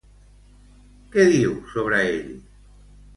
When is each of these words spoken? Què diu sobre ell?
Què 1.15 1.25
diu 1.33 1.51
sobre 1.73 1.99
ell? 2.15 2.33